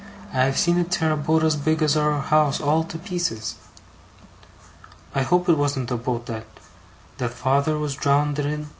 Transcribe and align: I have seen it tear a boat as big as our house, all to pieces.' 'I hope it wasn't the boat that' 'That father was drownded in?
I 0.33 0.45
have 0.45 0.57
seen 0.57 0.79
it 0.79 0.89
tear 0.89 1.11
a 1.11 1.15
boat 1.15 1.43
as 1.43 1.55
big 1.55 1.83
as 1.83 1.95
our 1.95 2.19
house, 2.21 2.59
all 2.59 2.83
to 2.85 2.97
pieces.' 2.97 3.53
'I 5.13 5.21
hope 5.21 5.47
it 5.47 5.59
wasn't 5.59 5.89
the 5.89 5.95
boat 5.95 6.25
that' 6.25 6.47
'That 7.19 7.33
father 7.33 7.77
was 7.77 7.93
drownded 7.93 8.47
in? 8.47 8.69